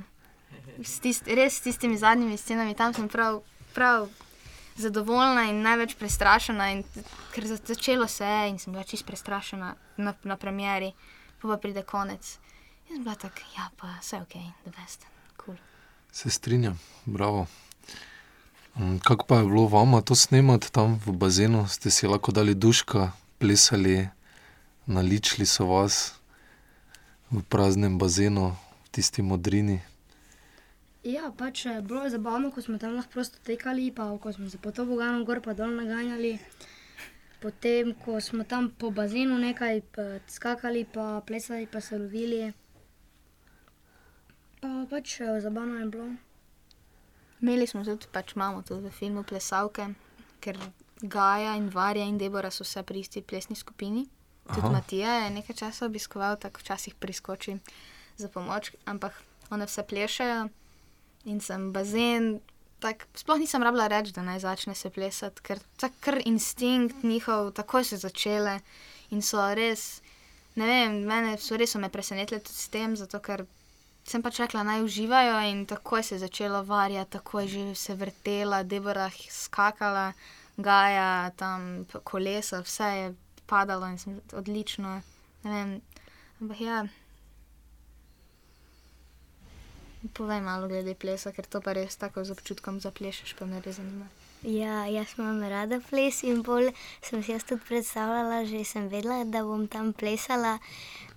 [0.84, 3.42] s tist, res s tistimi zadnjimi scenami, tam sem prav,
[3.78, 4.08] prav
[4.78, 6.84] zadovoljna in največ prestrašena, in,
[7.34, 10.92] ker za- začelo se je in sem bila čist prestrašena na, na premjeri,
[11.38, 12.38] pa pa pride konec.
[12.88, 15.06] In sem bila tako, ja, pa vse ok, the best,
[15.38, 15.58] cool.
[16.12, 17.46] Se strinjam, bravo.
[18.76, 21.66] Mm, Kako pa je bilo vama to snemati tam v bazenu?
[21.68, 24.08] Ste si lahko dali duška, plesali,
[24.86, 26.14] naličili so vas
[27.32, 28.54] v praznem bazenu,
[28.86, 29.82] v tisti modrini.
[31.08, 34.50] Ja, pač eh, bilo je zabavno, ko smo tam lahko prosto tekali, pa ko smo
[34.50, 36.34] se po to boganom gor pa dol naganjali.
[37.40, 42.52] Potem, ko smo tam po bazenu nekaj pa skakali, pa plesali, pa se lovili.
[44.60, 46.10] Pa pač eh, zabavno je bilo.
[47.40, 49.88] Imeli smo tudi, pač imamo tudi v filmu plesalke,
[50.44, 50.60] ker
[51.00, 54.10] Gaja in Varja in Debora so vse pri isti plesni skupini.
[54.52, 54.76] Tudi.
[54.76, 57.60] Matija je nekaj časa obiskoval, tako včasih priskoči
[58.18, 59.16] za pomoč, ampak
[59.50, 60.48] one vse plešajo
[61.28, 62.38] in sem bazen.
[62.80, 67.52] Tak, sploh nisem rabila reči, da naj začne se plesati, ker tak kar instinkt njihov,
[67.58, 68.60] takoj so začele
[69.10, 70.04] in so res,
[70.56, 73.48] ne vem, mene so res so me presenetile tudi s tem, zato ker
[74.08, 78.62] sem pač rekla, naj uživajo in takoj se je začelo varjati, takoj že se vrtela,
[78.64, 80.14] Debora skakala,
[80.58, 83.10] Gaja, tam kolesa, vse je
[83.46, 85.02] padalo in sem odlično.
[85.44, 85.82] Ne vem,
[86.42, 86.86] ampak ja.
[90.14, 93.80] Povej malo glede plesa, ker to pa res tako z občutkom zaplešeš, pa me res
[93.82, 94.06] zanima.
[94.46, 96.70] Ja, jaz imam rada ples in bolj
[97.02, 100.60] sem si jaz tudi predstavljala, že sem vedela, da bom tam plesala,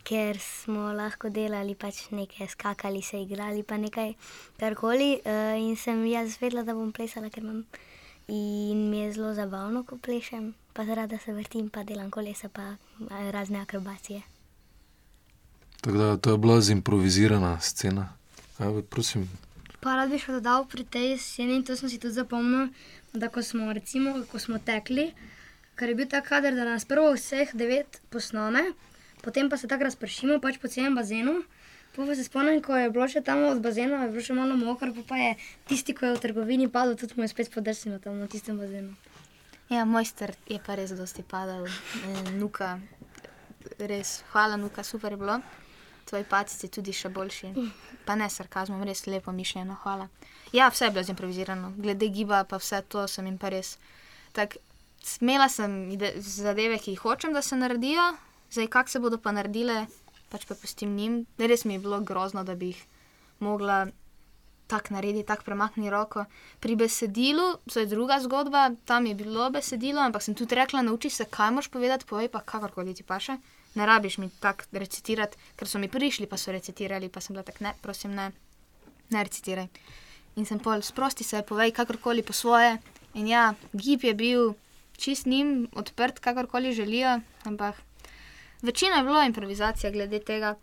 [0.09, 4.15] ker smo lahko delali pač nekaj, skakali, se igrali, pa nekaj
[4.57, 5.21] karkoli.
[5.25, 7.65] eh, In sem jaz vedela, da bom plesala, ker imam
[8.29, 12.63] in mi je zelo zabavno, ko plešem, pa rada se vrtim, pa delam kolesa, pa
[12.73, 14.23] eh, razne akrobacije.
[15.81, 18.20] Tako da to je bila zimprovizirana scena.
[18.61, 19.25] Ja, prosim,
[19.81, 22.69] Pa rad bi še dodal pri tej sceni, in to sem si tudi zapomnil,
[23.17, 25.07] da ko smo, recimo, ko smo tekli,
[25.81, 28.61] ker je bil ta kader, da nas prvo vseh devet posname,
[29.25, 31.41] potem pa se tako razpršimo pač po celem bazenu.
[31.97, 34.93] Pa se spomnim, ko je bilo še tam od bazena, je bilo še malo mokro,
[35.01, 35.33] pa, pa je
[35.73, 38.93] tisti, ko je v trgovini padel, tudi mu je spet podrsnilo tam na tistem bazenu.
[39.73, 42.77] Ja, mojster je pa res dosti padal, eh, nuka,
[43.81, 45.41] res, hvala, nuka, super je bilo.
[46.11, 47.53] Tvoji padci tudi še boljši.
[48.07, 50.09] Pa ne sarkazmom, res lepo mišljeno, hvala.
[50.53, 53.77] Ja, vse je bilo zimprovizirano, glede giba, pa vse to sem jim pa res.
[54.35, 54.57] Tak,
[55.07, 58.09] smela sem zadeve, ki jih hočem, da se naredijo,
[58.51, 59.85] zdaj kako se bodo pa naredile,
[60.35, 61.23] pač pa pustim njim.
[61.39, 62.83] Res mi je bilo grozno, da bi jih
[63.39, 63.87] mogla
[64.71, 66.25] tako narediti, tako premakni roko.
[66.61, 71.11] Pri besedilu, to je druga zgodba, tam je bilo besedilo, ampak sem tudi rekla, nauči
[71.11, 73.39] se, kaj moš povedati, povej pa kakorkoli ti paše.
[73.75, 77.45] Ne rabiš mi tako recitirati, ker so mi prišli, pa so recitirali, pa sem bila
[77.47, 78.31] tako, ne, prosim, ne,
[79.11, 79.69] ne recitiraj.
[80.37, 82.79] In sem pol, sprosti se, povej kakorkoli po svoje.
[83.15, 84.53] In ja, gib je bil
[85.01, 87.77] čist njim odprt, kakorkoli želijo, ampak
[88.63, 90.55] večina je bilo improvizacija glede tega,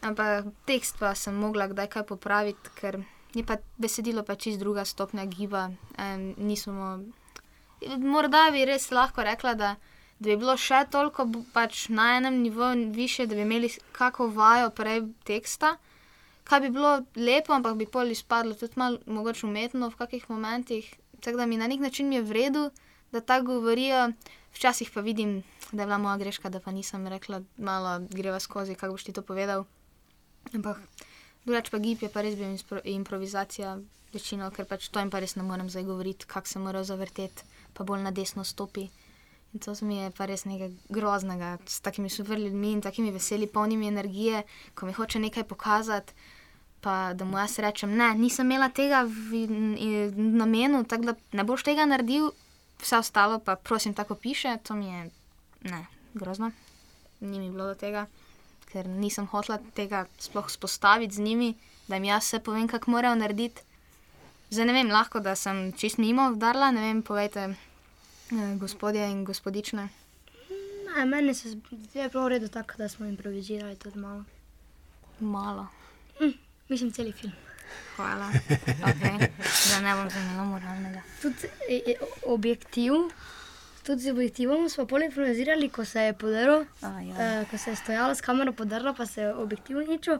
[0.00, 3.02] ampak tekst pa sem mogla kdaj kaj popraviti, ker
[3.34, 5.70] je pa besedilo pa čist druga stopnja giba.
[5.98, 6.98] Um, nismo,
[7.98, 9.74] morda bi res lahko rekla, da,
[10.22, 14.70] da bi bilo še toliko pač na enem nivoju više, da bi imeli kako vajo
[14.70, 15.76] prej teksta.
[16.46, 20.86] Kaj bi bilo lepo, ampak bi pol izpadlo tudi malo mogoče umetno v kakih momentih.
[21.20, 22.70] Tako da mi na nek način je v redu,
[23.12, 24.12] da tako govorijo,
[24.54, 28.74] včasih pa vidim, da je bila moja greška, da pa nisem rekla, malo greva skozi,
[28.74, 29.64] kako boš ti to povedal.
[30.54, 30.78] Ampak
[31.44, 33.78] drugače pa gib je pa res bil inspro- improvizacija
[34.14, 37.42] večino, ker pač to jim pa res ne morem zdaj govoriti, kako se morajo zavrteti,
[37.74, 38.88] pa bolj na desno stopi.
[39.52, 43.12] In to se mi je pa res nekaj groznega, s takimi super ljudmi in takimi
[43.12, 44.42] veseli, polnimi energije,
[44.74, 46.12] ko mi hoče nekaj pokazati.
[46.80, 49.44] Pa da mu jaz rečem, ne, nisem imela tega v
[50.10, 52.32] v namenu, tako da ne boš tega naredil,
[52.82, 55.10] vse ostalo pa prosim, tako piše, to mi je
[55.70, 56.50] ne, grozno.
[57.20, 58.06] Ni mi bilo do tega,
[58.72, 61.54] ker nisem hotela tega sploh spostaviti z njimi,
[61.86, 63.62] da jim jaz vse povem, kako morajo narediti.
[64.50, 67.54] Zdaj ne vem, lahko da sem čist mimo vdarla, ne vem, povejte,
[68.58, 69.88] gospodje in gospodične.
[70.96, 74.24] Ne, meni se da je bilo v redu tako, da smo improvizirali tudi malo.
[75.20, 75.66] Malo.
[76.68, 77.32] Mislim, cel film.
[77.96, 78.30] Hvala.
[78.82, 79.28] Okay.
[79.66, 81.02] Zdaj ne bom zanimala moralnega.
[81.22, 81.94] Tudi e, e,
[82.26, 82.92] objektiv,
[83.86, 86.64] tudi z objektivom smo pol improvizirali, ko se je podaril.
[86.82, 87.14] A, ja.
[87.14, 90.18] Uh, ko se je stojala s kamero podarila, pa se je objektiv ničel.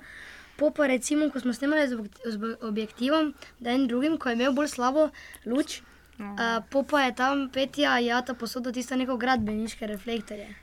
[0.57, 4.69] Po pa recimo, ko smo snemali z objektivom, da en drugim, ko je imel bolj
[4.69, 5.09] slabo
[5.47, 5.81] luč,
[6.19, 10.55] uh, po pa je tam Petja Jata posodo tiste neko gradbeniške reflektorje.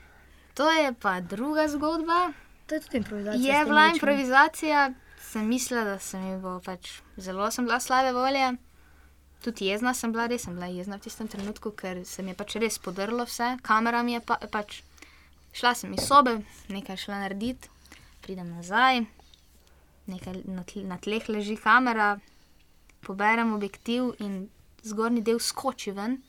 [0.54, 2.32] To je pa druga zgodba.
[2.68, 3.58] To je tudi improvizacija.
[3.58, 3.96] Je bila lučmi.
[3.98, 8.54] improvizacija, sem mislila, da se mi bo pač zelo sem bila slabe volje.
[9.44, 12.36] Tudi jezna sem bila, res sem bila jezna v tistem trenutku, ker se mi je
[12.36, 14.82] pač res podrlo vse, kamera mi je pa, pač.
[15.54, 16.36] Šla sem iz sobe,
[16.70, 17.72] nekaj šla narediti,
[18.22, 19.00] pridem nazaj,
[20.12, 22.20] nekaj na, tle, na tleh leži kamera,
[23.02, 24.50] poberem objektiv in
[24.84, 26.20] zgornji del skoči ven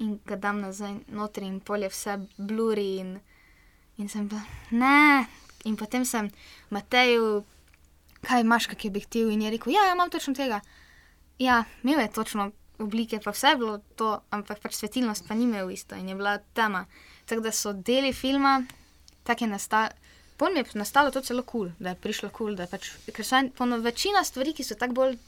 [0.00, 3.18] in ga dam nazaj noter in polje vse bluri in,
[3.98, 5.26] in sem bila, ne.
[5.68, 6.30] In potem sem
[6.72, 7.42] Mateju,
[8.24, 10.60] kaj imaš, kak objektiv in je rekel, ja, ja, imam točno tega.
[11.38, 15.44] Ja, imel je točno oblike, pa vse je bilo to, ampak pač svetilnost pa ni
[15.44, 16.86] imel isto in je bila tema.
[17.26, 18.62] Tako da so deli filma,
[19.24, 19.88] tako je nastalo.
[20.40, 22.86] Mi je nastalo to celo kul, cool, da je prišlo kul, cool, da je pač,
[23.12, 25.18] ker so eno večina stvari, ki so tako bolj,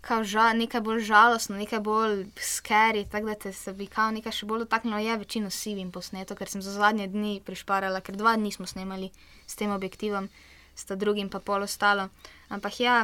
[0.00, 4.32] kao ža, nekaj bolj žalostno, nekaj bolj skeri, tako da te se bi kao nekaj
[4.32, 8.36] še bolj dotaknilo, je večino sivim posneto, ker sem za zadnje dni prišparala, ker dva
[8.40, 9.10] dni smo snemali
[9.46, 10.28] s tem objektivom,
[10.74, 12.08] sta drugim pa pol ostalo.
[12.48, 12.96] Ampak ja,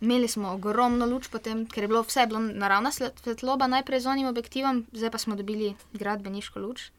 [0.00, 4.30] imeli smo ogromno luč potem, ker je bilo vse, bilo naravna svetloba najprej z onim
[4.30, 6.90] objektivom, zdaj pa smo dobili gradbeniško luč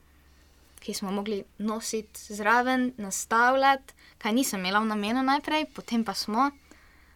[0.84, 6.52] ki smo mogli nositi zraven, nastavljati, kaj nisem imela v namenu najprej, potem pa smo.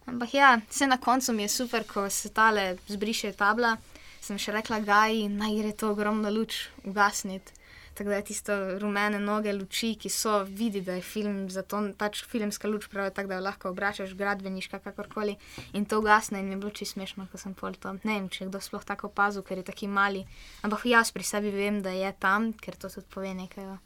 [0.08, 3.76] Ampak ja, vse na koncu mi je super, ko se tale zbriše tabla.
[4.24, 7.54] Sem še rekla, gaj, naj gre to ogromno luč ugasniti.
[7.98, 12.20] Tako da je tisto rumene noge luči, ki so, vidi, da je film, zato pač
[12.30, 15.34] filmska luč pravi tako, da jo lahko obračaš, gradbeniška, kakorkoli.
[15.74, 17.96] In to ugasne in mi je bilo čisto smešno, ko sem pol to.
[18.04, 20.22] Ne vem, če kdo sploh tako opazil, ker je taki mali.
[20.62, 23.76] Ampak jaz pri sebi vem, da je tam, ker to tudi pove nekaj o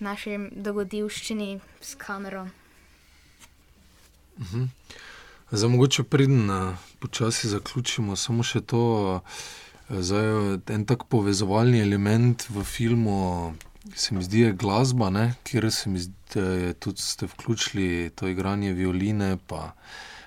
[0.00, 1.50] naši dogodivščini
[1.84, 2.48] s kamero.
[4.40, 4.70] Mhm.
[5.54, 6.50] Za mogoče pridem,
[6.98, 8.82] počasi zaključimo samo še to.
[9.14, 9.20] Uh,
[9.88, 10.24] Zdaj,
[10.72, 13.52] en tak povezovalni element v filmu
[13.94, 15.34] se mi zdi je glasba, ne?
[15.44, 19.74] kjer se mi zdi, da tudi ste vključili to igranje violine, pa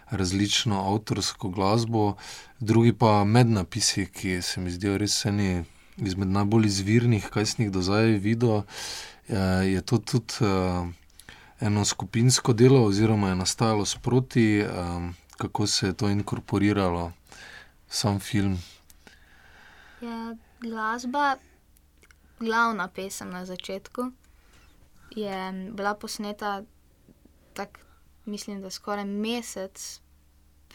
[0.10, 2.16] različno avtorsko glasbo,
[2.60, 5.64] drugi pa mednapisi, ki se mi zdijo res eni
[5.98, 8.62] izmed najbolj izvirnih, kaj sem jih do zdaj videl.
[9.66, 10.46] Je to tudi
[11.60, 14.66] eno skupinsko delo, oziroma je nastajalo sproti,
[15.38, 17.12] kako se je to inkorporiralo
[17.88, 18.58] v sam film.
[20.02, 21.36] Ja, glasba,
[22.40, 24.12] glavna pesem na začetku,
[25.16, 26.64] je bila posneta
[27.54, 27.80] tako,
[28.26, 30.02] mislim, da skoraj mesec,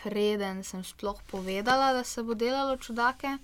[0.02, 3.38] preden sem sploh povedala, da se bo delalo čudake.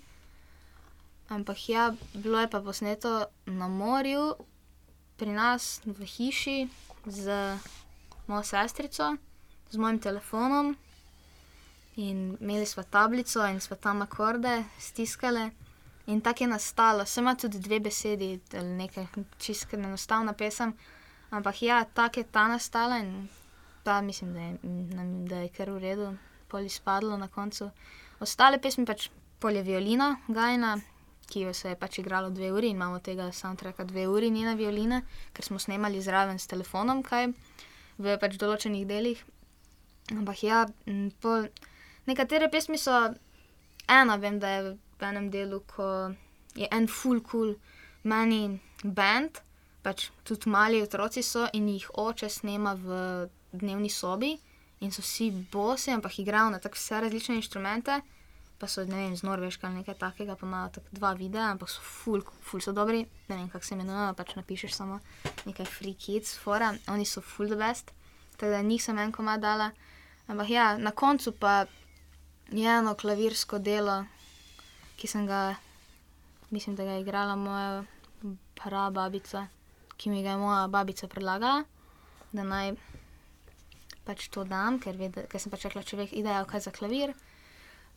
[1.29, 4.35] Ampak ja, bilo je pa posneto na morju,
[5.17, 6.67] pri nas v hiši,
[7.09, 7.57] z
[8.27, 9.15] mojo sestrico,
[9.69, 10.75] z mojim telefonom.
[11.95, 15.49] In imeli smo tablico in smo tam akorde stiskali.
[16.07, 19.05] In tako je nastalo, se ima tudi dve besedi, ali nekaj
[19.37, 20.73] čisto enostavna pesem.
[21.29, 23.27] Ampak ja, tako je ta nastala in
[23.83, 24.57] pa mislim, da je,
[25.27, 26.13] da je kar v redu,
[26.47, 27.69] pol izpadlo na koncu.
[28.19, 30.79] Ostale pesmi pač polje violina, gajna,
[31.29, 34.55] ki jo se je pač igralo dve uri in imamo tega soundtracka dve uri, njena
[34.57, 35.01] violina,
[35.33, 37.29] ker smo snemali zraven s telefonom, kaj
[37.97, 39.21] v pač določenih delih.
[40.15, 40.63] Ampak ja,
[41.21, 41.49] pol,
[42.09, 42.95] nekatere pesmi so,
[43.87, 46.09] ena vem, da je v enem delu, ko
[46.57, 47.53] je en full cool
[48.03, 49.41] meni band,
[49.83, 54.33] pač tudi mali otroci so in jih oče snema v dnevni sobi
[54.79, 58.01] in so vsi bosi, ampak igrajo na tako vse različne inštrumente.
[58.59, 61.69] Pa so, ne vem, z Norveške ali nekaj takega, pa imajo tako dva videa, ampak
[61.71, 63.05] so full, full so dobri.
[63.29, 64.99] Ne vem, kako se imenujejo, pač napišeš samo
[65.47, 67.93] nekaj free kids, fora, oni so full the best.
[68.35, 69.71] Tako da nisem en komad dala.
[70.27, 71.65] Ampak ja, na koncu pa
[72.51, 74.03] je eno klavirsko delo,
[74.99, 75.55] ki sem ga,
[76.51, 77.83] mislim, da ga je igrala moja
[78.59, 79.47] prababica,
[79.97, 81.63] ki mi ga je moja babica predlagala,
[82.31, 82.75] da naj
[84.05, 87.15] pač to dam, ker, ved, ker sem pač rekla, ideja je kaj za klavir.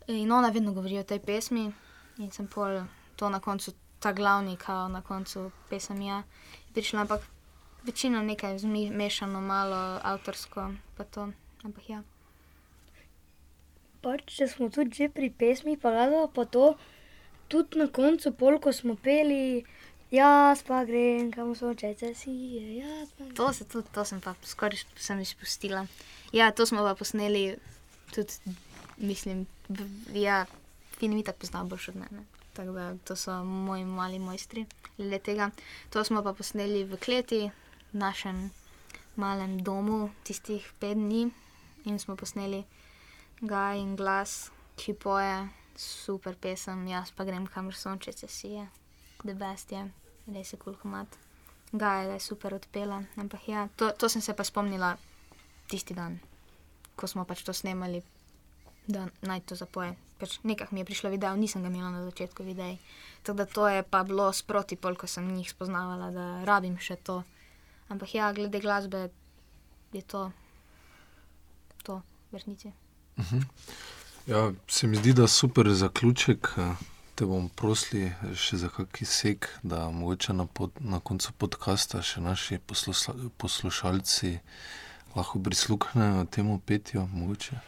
[0.06, 1.72] In ona vedno govori o tej pesmi,
[2.18, 2.82] in sem pol
[3.16, 3.72] to na koncu,
[4.02, 6.22] ta glavni, kao na koncu pesem ja,
[6.74, 7.22] prišla, ampak
[7.86, 11.28] večino nekaj zmešano, malo avtorsko, pa to,
[11.62, 12.02] ampak ja.
[14.02, 16.74] Pač, če smo tudi že pri pesmi, pa gledala pa to,
[17.48, 19.62] tudi na koncu, pol, ko smo peli,
[20.10, 22.34] jaz pa grem, kam so čece si.
[23.38, 25.86] To se tudi, to sem pa skoraj sem izpustila.
[26.34, 27.54] Ja, to smo pa posneli
[28.10, 28.56] tudi,
[28.96, 29.46] mislim,
[30.12, 30.46] ja,
[30.98, 32.24] film mi tako pozna boljš od mene.
[32.52, 34.66] Tako da to so moji mali mojstri
[34.98, 35.50] le tega.
[35.90, 37.50] To smo pa posneli v kleti,
[37.92, 38.50] v našem
[39.16, 41.30] malem domu, tistih pet dni
[41.84, 42.64] in smo posneli
[43.42, 48.68] ga in glas, ki poje super pesem, jaz pa grem kamor sonče se sije,
[49.24, 49.82] the best je,
[50.34, 51.18] res je kul komat.
[51.72, 54.96] Ga je, da je super odpela, ampak ja, to, to sem se pa spomnila
[55.68, 56.20] tisti dan,
[56.96, 58.02] ko smo pač to snemali,
[58.86, 59.94] da naj to zapoje.
[60.18, 62.76] Pač nekaj mi je prišlo video, nisem ga imela na začetku videa.
[63.22, 66.96] Tako da to je pa bilo sproti, pol, ko sem njih spoznavala, da rabim še
[66.96, 67.22] to.
[67.88, 69.08] Ampak ja, glede glasbe
[69.92, 70.30] je to,
[71.82, 72.72] to v resnici.
[74.26, 76.54] Ja, se mi zdi, da je super zaključek.
[76.56, 76.74] eh,
[77.14, 82.22] Te bom prosili še za kakšen sek, da mogoče na, pod, na koncu podcasta še
[82.24, 82.56] naši
[83.38, 84.38] poslušalci
[85.14, 87.58] lahko prisluhnejo temu petju, mogoče,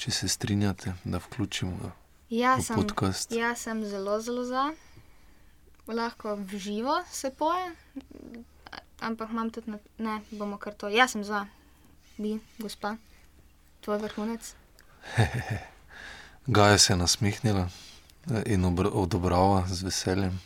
[0.00, 1.92] če se strinjate, da vključimo
[2.30, 3.32] Ja, v sem, podcast.
[3.32, 4.70] ja, sem zelo, zelo za.
[5.86, 7.72] Lahko v živo se poje,
[9.00, 10.88] ampak imam tudi, na, ne, bomo kar to.
[10.88, 11.46] Jaz sem za,
[12.16, 12.94] bi, gospa,
[13.80, 14.54] tvoj vrhunec.
[16.46, 17.66] Gaja se je nasmehnila
[18.30, 20.40] eh, in obr- odobrava z veseljem.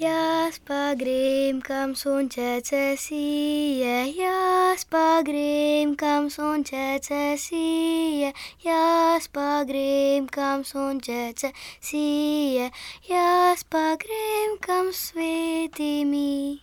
[0.00, 8.32] Jaz pa grem, kam sončece sije, jaz pa grem, kam sončece sije,
[8.64, 12.70] jaz pa grem, kam sončece sije,
[13.08, 16.60] jaz pa grem, kam sveti mi.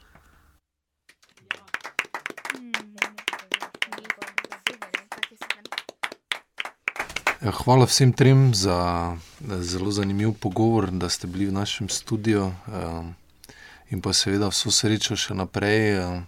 [7.45, 9.13] Ja, hvala vsem trem za
[9.61, 13.13] zelo zanimiv pogovor, da ste bili v našem studiu um,
[13.89, 15.99] in pa seveda vso srečo še naprej.
[16.03, 16.25] Um,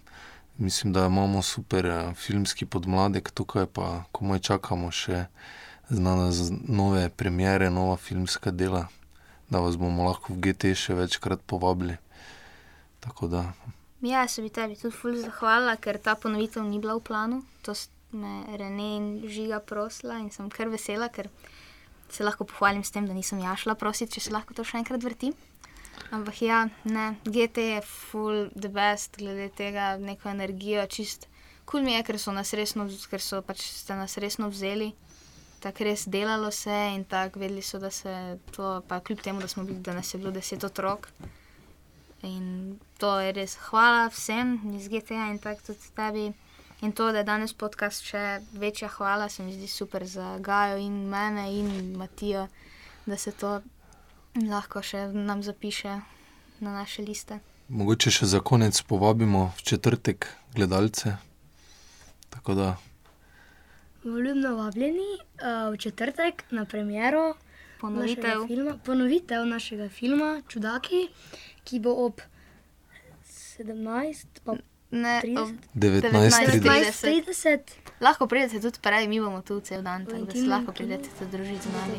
[0.58, 5.26] mislim, da imamo super uh, filmski podmladek tukaj, pa komaj čakamo še
[5.90, 6.14] na
[6.68, 8.86] nove premiere, nova filmska dela,
[9.50, 11.96] da vas bomo lahko v GT še večkrat povabili.
[13.00, 13.44] Tako da,
[14.00, 17.42] Ja, se bi tebi tudi ful zahvalila, ker ta ponovitev ni bila v planu.
[17.68, 17.74] To
[18.16, 21.28] me Rene in Žiga prosila in sem kar vesela, ker
[22.08, 24.80] se lahko pohvalim s tem, da nisem ja šla prositi, če se lahko to še
[24.80, 25.34] enkrat vrti.
[26.10, 31.28] Ampak ja, ne, GT je full the best, glede tega, neko energijo, čist.
[31.64, 34.90] Kul mi je, ker so nas resno, ker so pač ste nas resno vzeli.
[35.60, 39.48] Tako res delalo se in tako vedeli so, da se to, pa kljub temu, da
[39.48, 41.08] smo bili, da nas je bilo deset otrok.
[42.22, 46.32] In to je res hvala vsem iz GTA in tako tudi tebi.
[46.80, 50.78] In to, da je danes podcast še večja hvala, se mi zdi super za Gajo
[50.80, 52.46] in mene in Matijo,
[53.06, 53.60] da se to
[54.34, 56.00] lahko še nam zapiše
[56.60, 57.38] na naše liste.
[57.68, 61.16] mogoče še za konec povabimo v četrtek gledalce.
[62.30, 62.76] Tako da,
[64.04, 67.34] Vljudno vabljeni uh, v četrtek na premiero
[67.80, 68.46] Ponovitev.
[68.46, 71.08] filma, ponovitev našega filma Čudaki,
[71.64, 72.20] ki bo ob
[73.58, 74.26] 17.
[74.44, 74.54] pa
[74.90, 75.38] Ne, 30?
[75.38, 76.60] ob 19.30.
[76.60, 77.58] 19.30.
[78.00, 81.30] Lahko pridete tudi prej, mi bomo tu cel dan, tako da se lahko pridete tudi
[81.30, 81.98] družiti z nami.